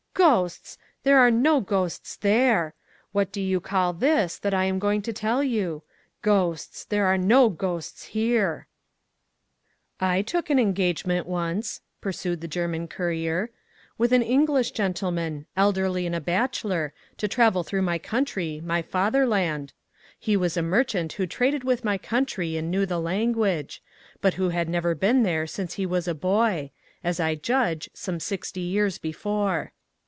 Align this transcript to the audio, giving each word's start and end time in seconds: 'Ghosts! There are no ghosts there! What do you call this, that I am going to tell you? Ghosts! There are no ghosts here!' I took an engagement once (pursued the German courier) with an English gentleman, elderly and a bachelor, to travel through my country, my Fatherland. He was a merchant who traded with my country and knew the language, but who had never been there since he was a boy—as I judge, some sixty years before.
'Ghosts! 0.13 0.77
There 1.03 1.17
are 1.17 1.31
no 1.31 1.61
ghosts 1.61 2.15
there! 2.15 2.75
What 3.11 3.31
do 3.31 3.41
you 3.41 3.59
call 3.59 3.91
this, 3.91 4.37
that 4.37 4.53
I 4.53 4.65
am 4.65 4.77
going 4.77 5.01
to 5.03 5.13
tell 5.13 5.41
you? 5.43 5.81
Ghosts! 6.21 6.83
There 6.85 7.07
are 7.07 7.17
no 7.17 7.49
ghosts 7.49 8.07
here!' 8.07 8.67
I 9.99 10.21
took 10.21 10.51
an 10.51 10.59
engagement 10.59 11.25
once 11.25 11.81
(pursued 12.01 12.41
the 12.41 12.47
German 12.47 12.87
courier) 12.87 13.49
with 13.97 14.13
an 14.13 14.21
English 14.21 14.71
gentleman, 14.71 15.47
elderly 15.57 16.05
and 16.05 16.13
a 16.13 16.21
bachelor, 16.21 16.93
to 17.17 17.27
travel 17.27 17.63
through 17.63 17.81
my 17.81 17.97
country, 17.97 18.61
my 18.63 18.83
Fatherland. 18.83 19.73
He 20.19 20.37
was 20.37 20.55
a 20.55 20.61
merchant 20.61 21.13
who 21.13 21.25
traded 21.25 21.63
with 21.63 21.83
my 21.83 21.97
country 21.97 22.57
and 22.57 22.69
knew 22.69 22.85
the 22.85 22.99
language, 22.99 23.81
but 24.21 24.35
who 24.35 24.49
had 24.49 24.69
never 24.69 24.93
been 24.93 25.23
there 25.23 25.47
since 25.47 25.75
he 25.75 25.85
was 25.87 26.07
a 26.07 26.13
boy—as 26.13 27.19
I 27.19 27.33
judge, 27.35 27.89
some 27.95 28.19
sixty 28.19 28.61
years 28.61 28.99
before. 28.99 29.71